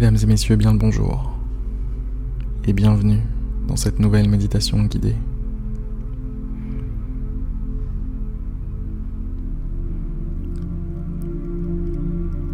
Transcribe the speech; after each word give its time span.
Mesdames 0.00 0.16
et 0.22 0.26
messieurs, 0.26 0.56
bien 0.56 0.72
le 0.72 0.78
bonjour 0.78 1.30
et 2.64 2.72
bienvenue 2.72 3.20
dans 3.68 3.76
cette 3.76 3.98
nouvelle 3.98 4.30
méditation 4.30 4.82
guidée. 4.84 5.14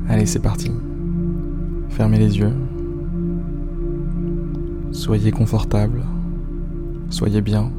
Allez, 0.08 0.26
c'est 0.26 0.40
parti. 0.40 0.72
Fermez 1.90 2.18
les 2.18 2.36
yeux. 2.36 2.52
Soyez 4.90 5.30
confortable. 5.30 6.02
Soyez 7.10 7.42
bien. 7.42 7.70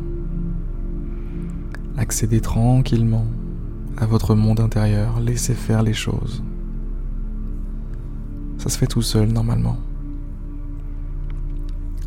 Accédez 1.98 2.40
tranquillement 2.40 3.26
à 3.98 4.06
votre 4.06 4.34
monde 4.34 4.62
intérieur. 4.62 5.20
Laissez 5.20 5.56
faire 5.56 5.84
les 5.84 5.94
choses. 5.94 6.42
Ça 8.58 8.70
se 8.70 8.78
fait 8.78 8.88
tout 8.88 9.02
seul 9.02 9.30
normalement. 9.30 9.78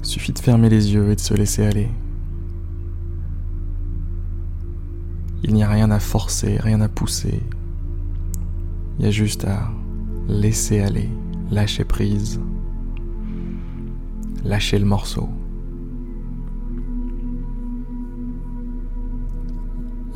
Suffit 0.03 0.33
de 0.33 0.39
fermer 0.39 0.69
les 0.69 0.93
yeux 0.93 1.11
et 1.11 1.17
de 1.17 1.21
se 1.21 1.35
laisser 1.35 1.65
aller. 1.65 1.89
Il 5.43 5.55
n'y 5.55 5.63
a 5.63 5.69
rien 5.69 5.91
à 5.91 5.99
forcer, 5.99 6.59
rien 6.61 6.81
à 6.81 6.89
pousser. 6.89 7.41
Il 8.99 9.05
y 9.05 9.09
a 9.09 9.11
juste 9.11 9.45
à 9.45 9.71
laisser 10.29 10.81
aller, 10.81 11.09
lâcher 11.51 11.85
prise, 11.85 12.41
lâcher 14.45 14.79
le 14.79 14.85
morceau. 14.85 15.29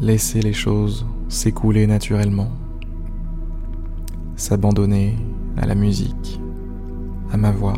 Laisser 0.01 0.43
les 0.43 0.53
choses 0.53 1.07
s'écouler 1.29 1.87
naturellement, 1.87 2.51
s'abandonner 4.37 5.17
à 5.57 5.67
la 5.67 5.75
musique, 5.75 6.41
à 7.33 7.37
ma 7.37 7.51
voix, 7.51 7.75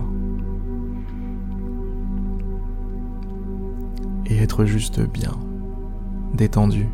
et 4.26 4.36
être 4.36 4.64
juste 4.64 5.00
bien, 5.00 5.32
détendu. 6.34 6.86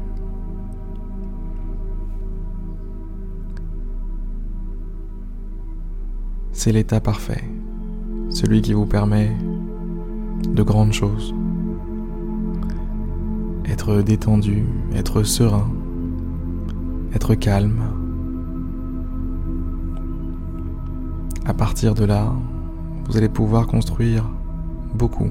C'est 6.53 6.73
l'état 6.73 7.01
parfait, 7.01 7.43
celui 8.29 8.61
qui 8.63 8.73
vous 8.73 8.87
permet 8.87 9.33
de 10.49 10.63
grandes 10.63 10.93
choses. 10.93 11.35
Être 13.65 14.03
détendu, 14.03 14.65
être 14.95 15.23
serein, 15.23 15.71
être 17.15 17.35
calme, 17.35 18.02
À 21.45 21.55
partir 21.55 21.95
de 21.95 22.05
là, 22.05 22.33
vous 23.07 23.17
allez 23.17 23.29
pouvoir 23.29 23.67
construire 23.67 24.25
beaucoup. 24.95 25.31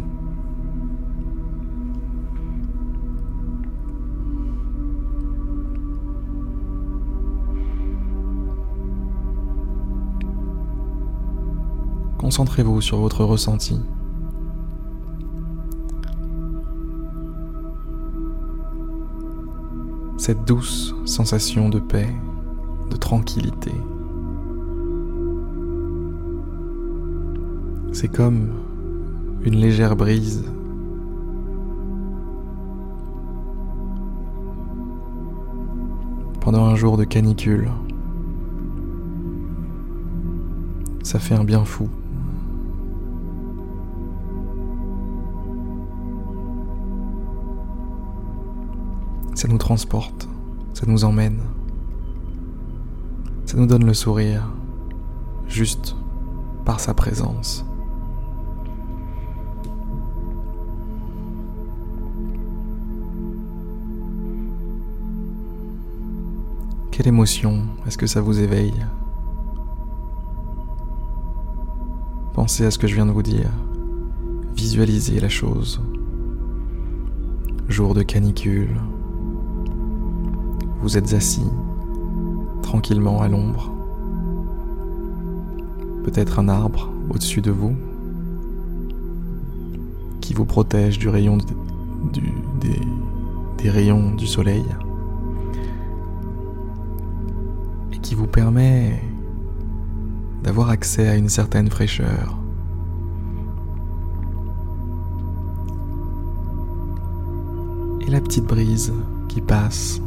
Concentrez-vous 12.18 12.82
sur 12.82 12.98
votre 12.98 13.24
ressenti. 13.24 13.80
Cette 20.18 20.44
douce 20.46 20.94
sensation 21.06 21.70
de 21.70 21.80
paix, 21.80 22.14
de 22.90 22.98
tranquillité. 22.98 23.72
C'est 27.94 28.08
comme 28.08 28.50
une 29.44 29.56
légère 29.56 29.96
brise. 29.96 30.44
Pendant 36.40 36.66
un 36.66 36.76
jour 36.76 36.98
de 36.98 37.04
canicule, 37.04 37.70
ça 41.04 41.20
fait 41.20 41.36
un 41.36 41.44
bien 41.44 41.66
fou. 41.66 41.90
Ça 49.36 49.48
nous 49.48 49.58
transporte, 49.58 50.30
ça 50.74 50.86
nous 50.88 51.04
emmène, 51.04 51.40
ça 53.46 53.58
nous 53.58 53.66
donne 53.66 53.86
le 53.86 53.94
sourire, 53.94 54.48
juste 55.48 55.96
par 56.64 56.80
sa 56.80 56.94
présence. 56.94 57.66
Quelle 66.92 67.08
émotion 67.08 67.62
est-ce 67.88 67.98
que 67.98 68.06
ça 68.06 68.20
vous 68.20 68.42
éveille? 68.42 68.86
Pensez 72.34 72.66
à 72.66 72.72
ce 72.72 72.78
que 72.78 72.86
je 72.86 72.96
viens 72.96 73.06
de 73.06 73.12
vous 73.12 73.24
dire. 73.24 73.50
Visualisez 74.56 75.22
la 75.22 75.30
chose. 75.30 75.82
Jour 77.70 77.94
de 77.94 78.04
canicule. 78.04 78.76
Vous 80.82 80.98
êtes 80.98 81.14
assis, 81.14 81.48
tranquillement 82.62 83.22
à 83.22 83.30
l'ombre. 83.30 83.72
Peut-être 86.04 86.40
un 86.40 86.50
arbre 86.50 86.92
au-dessus 87.10 87.42
de 87.42 87.52
vous 87.52 87.74
qui 90.20 90.34
vous 90.34 90.46
protège 90.46 91.00
des 91.00 91.10
rayons 93.70 94.12
du 94.12 94.28
soleil. 94.28 94.66
Qui 98.12 98.16
vous 98.16 98.28
permet 98.28 99.02
d'avoir 100.44 100.70
accès 100.70 101.08
à 101.08 101.16
une 101.16 101.30
certaine 101.30 101.70
fraîcheur. 101.70 102.38
Et 108.02 108.12
la 108.12 108.20
petite 108.20 108.44
brise 108.44 108.92
qui 109.30 109.40
passe, 109.40 110.02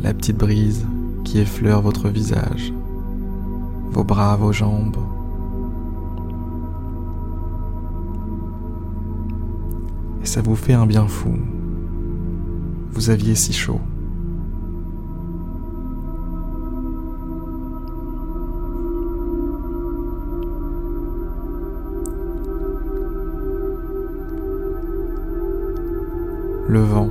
la 0.00 0.14
petite 0.14 0.38
brise 0.38 0.86
qui 1.22 1.38
effleure 1.38 1.82
votre 1.82 2.08
visage, 2.08 2.72
vos 3.90 4.02
bras, 4.02 4.36
vos 4.36 4.52
jambes. 4.52 4.96
Et 10.22 10.26
ça 10.26 10.40
vous 10.40 10.56
fait 10.56 10.72
un 10.72 10.86
bien 10.86 11.08
fou. 11.08 11.34
Vous 12.92 13.10
aviez 13.10 13.34
si 13.34 13.52
chaud. 13.52 13.82
Le 26.76 26.82
vent 26.82 27.08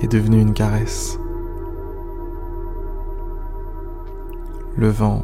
est 0.00 0.08
devenu 0.08 0.40
une 0.40 0.54
caresse. 0.54 1.18
Le 4.74 4.88
vent 4.88 5.20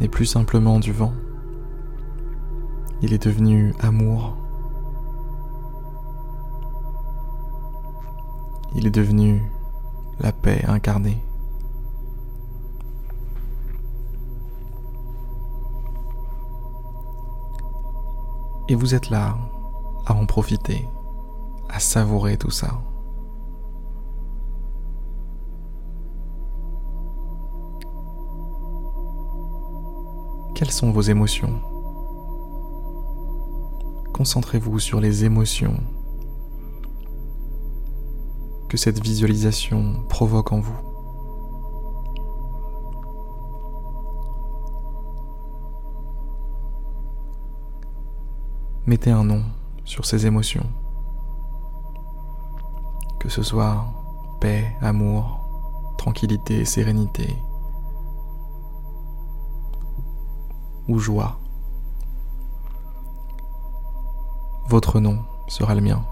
n'est 0.00 0.08
plus 0.08 0.26
simplement 0.26 0.80
du 0.80 0.90
vent, 0.90 1.12
il 3.00 3.12
est 3.12 3.22
devenu 3.22 3.74
amour. 3.78 4.36
Il 8.74 8.84
est 8.84 8.96
devenu 9.02 9.40
la 10.18 10.32
paix 10.32 10.64
incarnée. 10.66 11.22
Et 18.68 18.74
vous 18.74 18.96
êtes 18.96 19.10
là, 19.10 19.36
à 20.08 20.14
en 20.14 20.24
profiter, 20.24 20.88
à 21.68 21.80
savourer 21.80 22.38
tout 22.38 22.50
ça. 22.50 22.80
Quelles 30.54 30.70
sont 30.70 30.90
vos 30.90 31.02
émotions? 31.02 31.60
Concentrez-vous 34.14 34.80
sur 34.80 34.98
les 34.98 35.24
émotions 35.24 35.76
que 38.68 38.78
cette 38.78 39.02
visualisation 39.02 40.02
provoque 40.08 40.52
en 40.52 40.60
vous. 40.60 40.76
Mettez 48.86 49.10
un 49.10 49.24
nom 49.24 49.42
sur 49.88 50.04
ces 50.04 50.26
émotions. 50.26 50.66
Que 53.18 53.30
ce 53.30 53.42
soit 53.42 53.86
paix, 54.38 54.76
amour, 54.82 55.40
tranquillité, 55.96 56.66
sérénité, 56.66 57.34
ou 60.88 60.98
joie. 60.98 61.38
Votre 64.68 65.00
nom 65.00 65.24
sera 65.48 65.74
le 65.74 65.80
mien. 65.80 66.04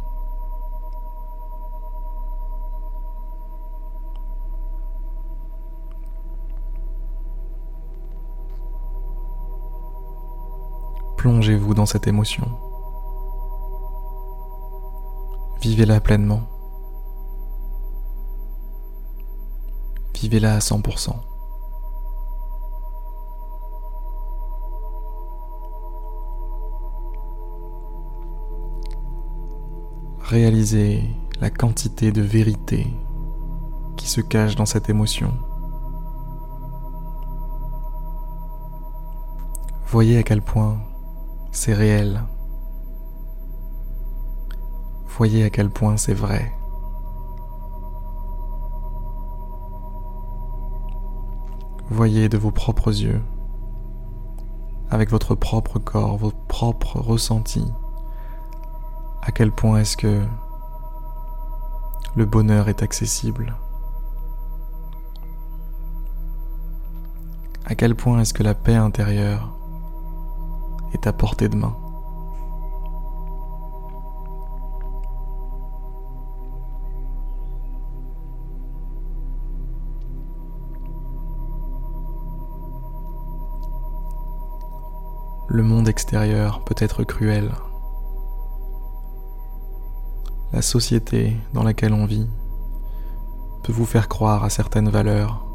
Plongez-vous 11.19 11.75
dans 11.75 11.87
cette 11.87 12.06
émotion. 12.06 12.46
Vivez-la 15.68 15.98
pleinement. 15.98 16.42
Vivez-la 20.14 20.54
à 20.54 20.58
100%. 20.60 21.12
Réalisez 30.20 31.02
la 31.40 31.50
quantité 31.50 32.12
de 32.12 32.22
vérité 32.22 32.86
qui 33.96 34.08
se 34.08 34.20
cache 34.20 34.54
dans 34.54 34.66
cette 34.66 34.88
émotion. 34.88 35.32
Voyez 39.88 40.18
à 40.18 40.22
quel 40.22 40.42
point 40.42 40.78
c'est 41.50 41.74
réel. 41.74 42.22
Voyez 45.16 45.44
à 45.44 45.50
quel 45.50 45.70
point 45.70 45.96
c'est 45.96 46.12
vrai. 46.12 46.52
Voyez 51.88 52.28
de 52.28 52.36
vos 52.36 52.50
propres 52.50 52.88
yeux, 52.88 53.22
avec 54.90 55.10
votre 55.10 55.34
propre 55.34 55.78
corps, 55.78 56.18
vos 56.18 56.32
propres 56.48 57.00
ressentis, 57.00 57.72
à 59.22 59.32
quel 59.32 59.52
point 59.52 59.78
est-ce 59.78 59.96
que 59.96 60.22
le 62.14 62.26
bonheur 62.26 62.68
est 62.68 62.82
accessible. 62.82 63.56
À 67.64 67.74
quel 67.74 67.94
point 67.94 68.20
est-ce 68.20 68.34
que 68.34 68.42
la 68.42 68.54
paix 68.54 68.74
intérieure 68.74 69.56
est 70.92 71.06
à 71.06 71.14
portée 71.14 71.48
de 71.48 71.56
main. 71.56 71.74
Le 85.56 85.62
monde 85.62 85.88
extérieur 85.88 86.64
peut 86.64 86.74
être 86.76 87.02
cruel. 87.02 87.50
La 90.52 90.60
société 90.60 91.34
dans 91.54 91.62
laquelle 91.62 91.94
on 91.94 92.04
vit 92.04 92.28
peut 93.62 93.72
vous 93.72 93.86
faire 93.86 94.06
croire 94.06 94.44
à 94.44 94.50
certaines 94.50 94.90
valeurs, 94.90 95.46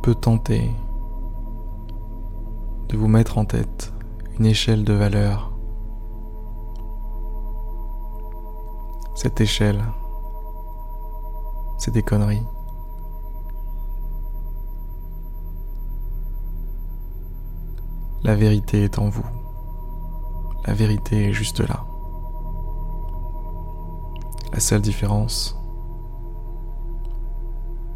peut 0.00 0.14
tenter 0.14 0.70
de 2.88 2.96
vous 2.96 3.08
mettre 3.08 3.38
en 3.38 3.44
tête 3.44 3.92
une 4.38 4.46
échelle 4.46 4.84
de 4.84 4.92
valeur. 4.92 5.50
Cette 9.16 9.40
échelle, 9.40 9.82
c'est 11.78 11.90
des 11.90 12.04
conneries. 12.04 12.46
La 18.28 18.34
vérité 18.34 18.84
est 18.84 18.98
en 18.98 19.08
vous. 19.08 19.24
La 20.66 20.74
vérité 20.74 21.30
est 21.30 21.32
juste 21.32 21.60
là. 21.60 21.86
La 24.52 24.60
seule 24.60 24.82
différence, 24.82 25.58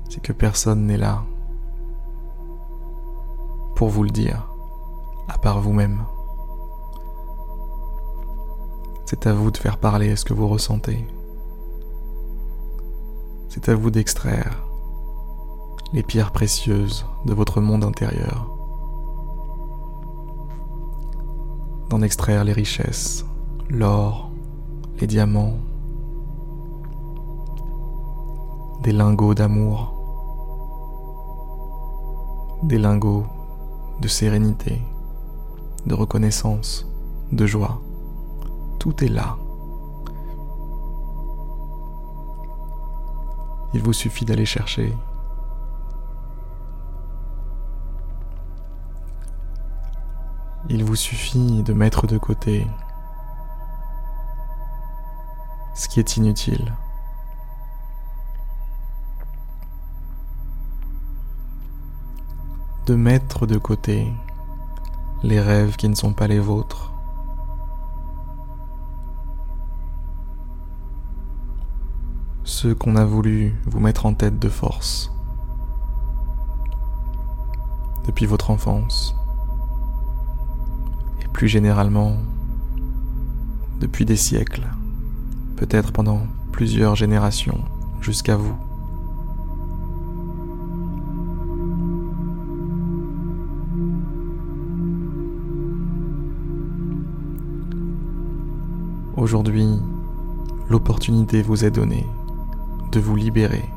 c'est 0.08 0.23
que 0.23 0.32
personne 0.32 0.87
n'est 0.87 0.96
là 0.96 1.23
pour 3.75 3.90
vous 3.90 4.05
le 4.05 4.08
dire 4.08 4.49
à 5.29 5.37
part 5.37 5.61
vous-même. 5.61 6.02
C'est 9.05 9.26
à 9.26 9.34
vous 9.34 9.50
de 9.50 9.58
faire 9.58 9.76
parler 9.76 10.17
ce 10.17 10.25
que 10.25 10.32
vous 10.32 10.49
ressentez. 10.49 11.06
C'est 13.50 13.69
à 13.69 13.75
vous 13.75 13.90
d'extraire 13.90 14.64
les 15.93 16.02
pierres 16.02 16.32
précieuses 16.32 17.05
de 17.26 17.34
votre 17.34 17.61
monde 17.61 17.84
intérieur, 17.84 18.51
extraire 22.00 22.44
les 22.44 22.55
richesses, 22.55 23.27
l'or, 23.69 24.31
les 24.99 25.06
diamants, 25.06 25.59
des 28.83 28.93
lingots 28.93 29.35
d'amour, 29.35 29.93
des 32.62 32.79
lingots 32.79 33.27
de 34.00 34.09
sérénité 34.09 34.81
de 35.87 35.94
reconnaissance, 35.94 36.87
de 37.33 37.47
joie. 37.47 37.81
Tout 38.79 39.05
est 39.05 39.09
là. 39.09 39.37
Il 43.75 43.83
vous 43.83 43.93
suffit 43.93 44.25
d'aller 44.25 44.44
chercher. 44.44 44.93
Il 50.74 50.84
vous 50.84 50.96
suffit 50.96 51.62
de 51.62 51.74
mettre 51.74 52.06
de 52.06 52.16
côté 52.16 52.66
ce 55.74 55.86
qui 55.86 56.00
est 56.00 56.16
inutile. 56.16 56.72
De 62.86 62.94
mettre 62.94 63.46
de 63.46 63.58
côté 63.58 64.10
les 65.22 65.40
rêves 65.40 65.76
qui 65.76 65.90
ne 65.90 65.94
sont 65.94 66.14
pas 66.14 66.26
les 66.26 66.40
vôtres. 66.40 66.90
Ceux 72.44 72.74
qu'on 72.74 72.96
a 72.96 73.05
voulu 73.05 73.60
vous 73.67 73.79
mettre 73.79 74.06
en 74.06 74.14
tête 74.14 74.38
de 74.38 74.48
force 74.48 75.12
depuis 78.06 78.24
votre 78.24 78.48
enfance 78.48 79.14
plus 81.43 81.49
généralement 81.49 82.19
depuis 83.81 84.05
des 84.05 84.15
siècles, 84.15 84.65
peut-être 85.56 85.91
pendant 85.91 86.20
plusieurs 86.53 86.94
générations 86.94 87.58
jusqu'à 88.01 88.37
vous. 88.37 88.55
Aujourd'hui, 99.17 99.67
l'opportunité 100.70 101.43
vous 101.43 101.65
est 101.65 101.72
donnée 101.72 102.06
de 102.93 103.01
vous 103.01 103.17
libérer, 103.17 103.69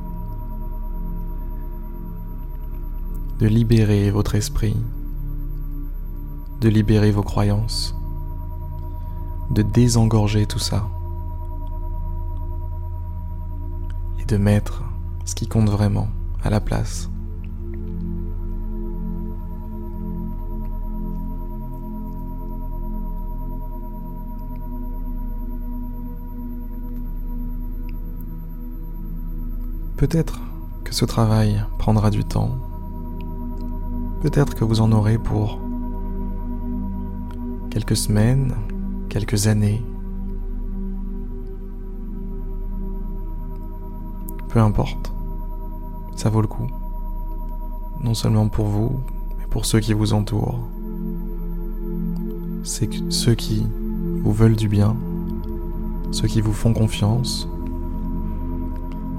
de 3.40 3.48
libérer 3.48 4.12
votre 4.12 4.36
esprit, 4.36 4.78
de 6.66 6.70
libérer 6.72 7.12
vos 7.12 7.22
croyances, 7.22 7.96
de 9.52 9.62
désengorger 9.62 10.48
tout 10.48 10.58
ça 10.58 10.90
et 14.20 14.26
de 14.26 14.38
mettre 14.38 14.82
ce 15.26 15.36
qui 15.36 15.48
compte 15.48 15.70
vraiment 15.70 16.08
à 16.44 16.50
la 16.50 16.60
place. 16.60 17.08
Peut-être 29.98 30.40
que 30.84 30.96
ce 30.96 31.06
travail 31.06 31.64
prendra 31.78 32.10
du 32.10 32.26
temps. 32.26 32.50
Peut-être 34.24 34.56
que 34.56 34.64
vous 34.64 34.82
en 34.82 34.92
aurez 34.92 35.20
pour 35.20 35.65
quelques 37.76 37.98
semaines, 37.98 38.56
quelques 39.10 39.48
années. 39.48 39.84
Peu 44.48 44.62
importe, 44.62 45.12
ça 46.16 46.30
vaut 46.30 46.40
le 46.40 46.48
coup. 46.48 46.68
Non 48.02 48.14
seulement 48.14 48.48
pour 48.48 48.68
vous, 48.68 49.02
mais 49.38 49.46
pour 49.48 49.66
ceux 49.66 49.82
qui 49.82 49.92
vous 49.92 50.14
entourent. 50.14 50.70
C'est 52.64 52.90
ceux 53.10 53.36
qui 53.36 53.68
vous 54.24 54.32
veulent 54.32 54.56
du 54.56 54.70
bien, 54.70 54.96
ceux 56.12 56.30
qui 56.30 56.40
vous 56.40 56.54
font 56.54 56.72
confiance, 56.72 57.50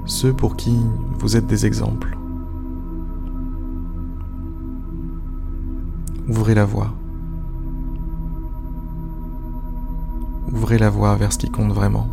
ceux 0.07 0.33
pour 0.33 0.55
qui 0.55 0.79
vous 1.19 1.37
êtes 1.37 1.45
des 1.45 1.67
exemples. 1.67 2.17
Ouvrez 6.27 6.55
la 6.55 6.65
voie. 6.65 6.95
Ouvrez 10.53 10.77
la 10.77 10.89
voie 10.89 11.15
vers 11.15 11.33
ce 11.33 11.37
qui 11.37 11.49
compte 11.49 11.71
vraiment. 11.71 12.07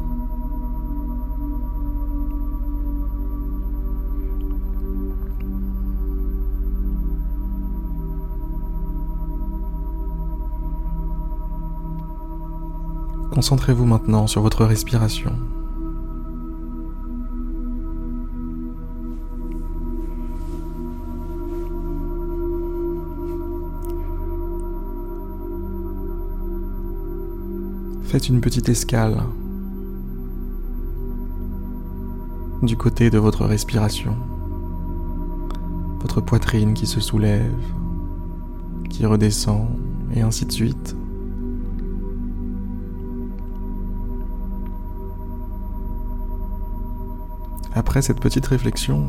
Concentrez-vous 13.34 13.84
maintenant 13.84 14.26
sur 14.26 14.42
votre 14.42 14.64
respiration. 14.64 15.32
Faites 28.14 28.28
une 28.28 28.40
petite 28.40 28.68
escale 28.68 29.24
du 32.62 32.76
côté 32.76 33.10
de 33.10 33.18
votre 33.18 33.44
respiration. 33.44 34.16
Votre 36.00 36.20
poitrine 36.20 36.74
qui 36.74 36.86
se 36.86 37.00
soulève, 37.00 37.52
qui 38.88 39.04
redescend, 39.04 39.66
et 40.14 40.20
ainsi 40.20 40.46
de 40.46 40.52
suite. 40.52 40.94
Après 47.74 48.00
cette 48.00 48.20
petite 48.20 48.46
réflexion, 48.46 49.08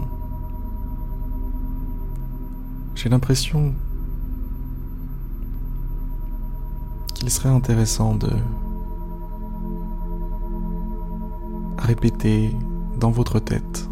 j'ai 2.96 3.10
l'impression 3.10 3.76
qu'il 7.14 7.30
serait 7.30 7.50
intéressant 7.50 8.16
de 8.16 8.32
répéter 11.86 12.52
dans 13.00 13.12
votre 13.12 13.40
tête 13.40 13.88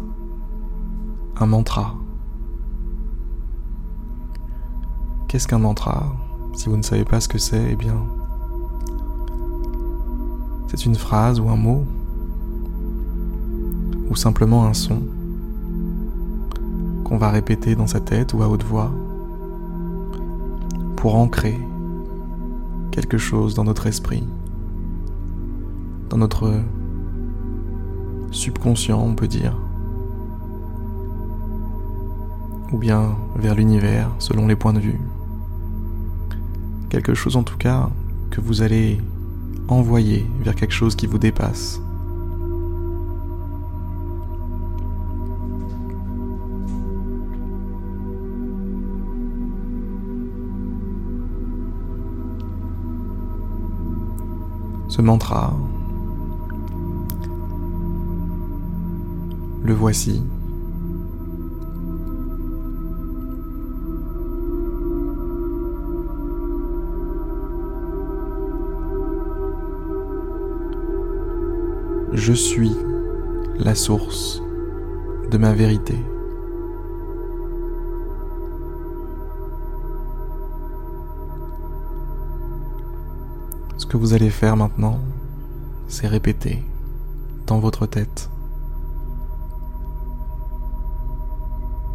un 1.38 1.46
mantra. 1.46 1.94
Qu'est-ce 5.28 5.48
qu'un 5.48 5.58
mantra? 5.58 6.14
Si 6.54 6.68
vous 6.68 6.76
ne 6.76 6.82
savez 6.82 7.04
pas 7.04 7.20
ce 7.20 7.28
que 7.28 7.38
c'est, 7.38 7.70
eh 7.72 7.76
bien, 7.76 7.96
c'est 10.68 10.84
une 10.86 10.94
phrase 10.96 11.40
ou 11.40 11.48
un 11.48 11.56
mot 11.56 11.84
ou 14.10 14.16
simplement 14.16 14.66
un 14.66 14.74
son 14.74 15.00
qu'on 17.04 17.16
va 17.16 17.30
répéter 17.30 17.74
dans 17.76 17.86
sa 17.86 18.00
tête 18.00 18.34
ou 18.34 18.42
à 18.42 18.48
haute 18.48 18.64
voix 18.64 18.90
pour 20.96 21.16
ancrer 21.16 21.60
quelque 22.90 23.18
chose 23.18 23.54
dans 23.54 23.64
notre 23.64 23.86
esprit, 23.86 24.24
dans 26.10 26.18
notre 26.18 26.52
subconscient, 28.34 29.00
on 29.00 29.14
peut 29.14 29.28
dire, 29.28 29.56
ou 32.72 32.78
bien 32.78 33.16
vers 33.36 33.54
l'univers, 33.54 34.10
selon 34.18 34.46
les 34.46 34.56
points 34.56 34.72
de 34.72 34.80
vue. 34.80 35.00
Quelque 36.90 37.14
chose 37.14 37.36
en 37.36 37.42
tout 37.42 37.56
cas 37.56 37.90
que 38.30 38.40
vous 38.40 38.62
allez 38.62 39.00
envoyer 39.68 40.26
vers 40.40 40.54
quelque 40.54 40.74
chose 40.74 40.96
qui 40.96 41.06
vous 41.06 41.18
dépasse. 41.18 41.80
Ce 54.88 55.02
mantra, 55.02 55.56
Le 59.64 59.72
voici. 59.72 60.22
Je 72.12 72.32
suis 72.34 72.76
la 73.56 73.74
source 73.74 74.42
de 75.30 75.38
ma 75.38 75.54
vérité. 75.54 75.96
Ce 83.78 83.86
que 83.86 83.96
vous 83.96 84.12
allez 84.12 84.28
faire 84.28 84.58
maintenant, 84.58 85.00
c'est 85.88 86.06
répéter 86.06 86.62
dans 87.46 87.60
votre 87.60 87.86
tête 87.86 88.28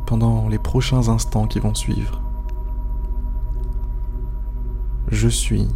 pendant 0.10 0.50
les 0.50 0.58
prochains 0.58 1.08
instants 1.08 1.46
qui 1.46 1.60
vont 1.60 1.76
suivre. 1.76 2.20
Je 5.10 5.28
suis 5.28 5.68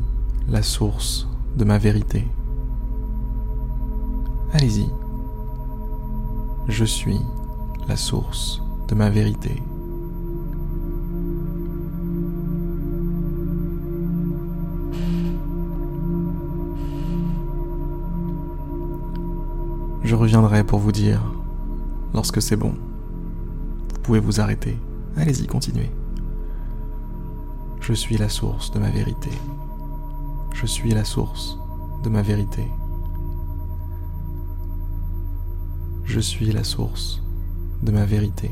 la 0.49 0.63
source 0.63 1.27
de 1.55 1.63
ma 1.63 1.77
vérité. 1.77 2.27
Allez-y. 4.51 4.89
Je 6.67 6.83
suis 6.83 7.19
la 7.87 7.95
source 7.95 8.63
de 8.87 8.95
ma 8.95 9.11
vérité. 9.11 9.61
Je 20.03 20.15
reviendrai 20.15 20.63
pour 20.63 20.79
vous 20.79 20.91
dire 20.91 21.21
lorsque 22.15 22.41
c'est 22.41 22.55
bon 22.55 22.73
pouvez 24.03 24.19
vous 24.19 24.41
arrêter. 24.41 24.77
Allez-y, 25.17 25.48
continuez. 25.48 25.89
Je 27.79 27.93
suis 27.93 28.17
la 28.17 28.29
source 28.29 28.72
de 28.72 28.79
ma 28.79 28.89
vérité. 28.89 29.31
Je 30.53 30.65
suis 30.65 30.91
la 30.91 31.05
source 31.05 31.57
de 32.03 32.10
ma 32.10 32.22
vérité. 32.22 32.67
Je 36.03 36.19
suis 36.19 36.51
la 36.51 36.63
source 36.63 37.24
de 37.81 37.91
ma 37.91 38.05
vérité. 38.05 38.51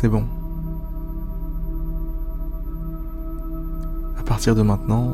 C'est 0.00 0.08
bon. 0.08 0.24
À 4.18 4.22
partir 4.22 4.54
de 4.54 4.62
maintenant, 4.62 5.12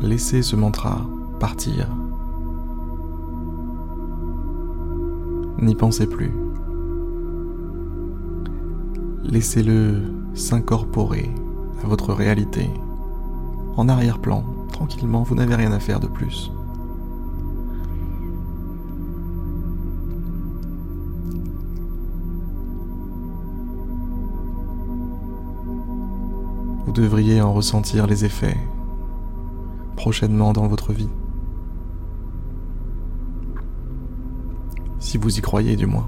laissez 0.00 0.42
ce 0.42 0.54
mantra 0.54 1.00
partir. 1.40 1.88
N'y 5.60 5.74
pensez 5.74 6.06
plus. 6.06 6.30
Laissez-le 9.24 10.00
s'incorporer 10.34 11.28
à 11.82 11.88
votre 11.88 12.12
réalité. 12.12 12.70
En 13.76 13.88
arrière-plan, 13.88 14.44
tranquillement, 14.70 15.24
vous 15.24 15.34
n'avez 15.34 15.56
rien 15.56 15.72
à 15.72 15.80
faire 15.80 15.98
de 15.98 16.06
plus. 16.06 16.52
Vous 26.94 27.00
devriez 27.00 27.40
en 27.40 27.54
ressentir 27.54 28.06
les 28.06 28.26
effets 28.26 28.58
prochainement 29.96 30.52
dans 30.52 30.66
votre 30.66 30.92
vie. 30.92 31.08
Si 35.00 35.16
vous 35.16 35.38
y 35.38 35.40
croyez 35.40 35.76
du 35.76 35.86
moins. 35.86 36.06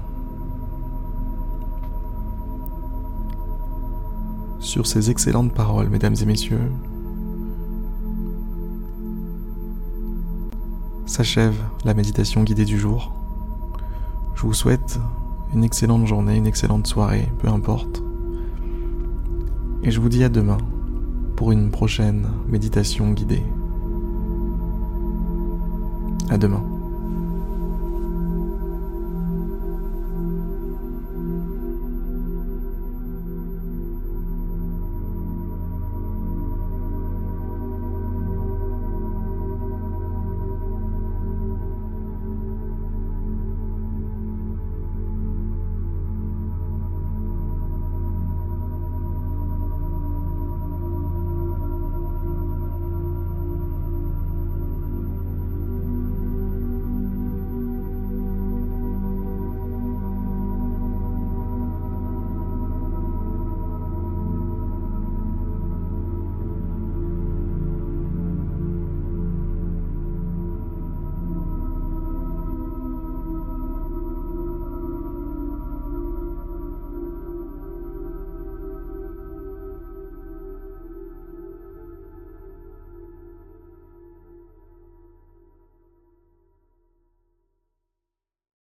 Sur 4.59 4.85
ces 4.85 5.09
excellentes 5.09 5.55
paroles, 5.55 5.89
mesdames 5.89 6.13
et 6.21 6.25
messieurs, 6.27 6.71
s'achève 11.07 11.57
la 11.83 11.95
méditation 11.95 12.43
guidée 12.43 12.65
du 12.65 12.77
jour. 12.77 13.11
Je 14.35 14.43
vous 14.43 14.53
souhaite 14.53 14.99
une 15.51 15.63
excellente 15.63 16.05
journée, 16.05 16.37
une 16.37 16.45
excellente 16.45 16.85
soirée, 16.85 17.27
peu 17.39 17.47
importe. 17.47 18.03
Et 19.81 19.89
je 19.89 19.99
vous 19.99 20.09
dis 20.09 20.23
à 20.23 20.29
demain 20.29 20.59
pour 21.35 21.51
une 21.51 21.71
prochaine 21.71 22.27
méditation 22.47 23.11
guidée. 23.11 23.43
À 26.29 26.37
demain. 26.37 26.74